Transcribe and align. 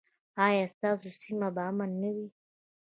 ایا 0.45 0.65
ستاسو 0.75 1.09
سیمه 1.21 1.49
به 1.55 1.61
امن 1.69 1.89
نه 2.01 2.09
وي؟ 2.15 2.27